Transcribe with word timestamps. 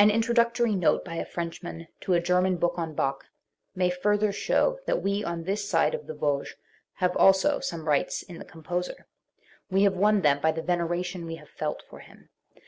An 0.00 0.10
introductory 0.10 0.74
note 0.74 1.04
by 1.04 1.14
a 1.14 1.24
Frenchman 1.24 1.86
to 2.00 2.12
a 2.14 2.20
German 2.20 2.56
book 2.56 2.74
on 2.76 2.92
Bach 2.92 3.26
may 3.72 3.88
further 3.88 4.32
show 4.32 4.80
that 4.88 5.00
we 5.00 5.22
on 5.22 5.44
this 5.44 5.64
skit* 5.64 5.94
of 5.94 6.08
the 6.08 6.14
Vosges 6.16 6.56
have 6.94 7.16
also 7.16 7.60
some 7.60 7.86
rights 7.86 8.22
in 8.24 8.40
the 8.40 8.44
composer. 8.44 9.06
We 9.70 9.84
have 9.84 9.94
won 9.96 10.22
them 10.22 10.40
by 10.40 10.50
the 10.50 10.60
veneration 10.62 11.24
we 11.24 11.36
have 11.36 11.48
felt 11.50 11.84
for 11.88 12.00
him. 12.00 12.30